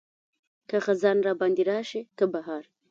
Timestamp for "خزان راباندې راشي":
0.85-2.01